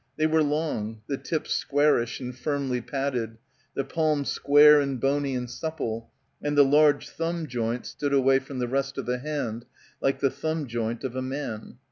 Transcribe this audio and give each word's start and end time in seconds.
They 0.17 0.25
were 0.25 0.41
long, 0.41 1.03
the 1.05 1.15
tips 1.15 1.53
squarish 1.53 2.19
and 2.19 2.35
firmly 2.35 2.81
padded, 2.81 3.37
the 3.75 3.83
palm 3.83 4.25
square 4.25 4.81
and 4.81 4.99
bony 4.99 5.35
and 5.35 5.47
supple, 5.47 6.09
and 6.41 6.57
the 6.57 6.65
large 6.65 7.07
thumb 7.11 7.45
joint 7.45 7.85
stood 7.85 8.11
away 8.11 8.39
from 8.39 8.57
the 8.57 8.67
rest 8.67 8.97
of 8.97 9.05
the 9.05 9.19
hand 9.19 9.65
like 10.01 10.19
the 10.19 10.31
thumb 10.31 10.65
joint 10.65 11.03
of 11.03 11.15
a 11.15 11.21
man. 11.21 11.77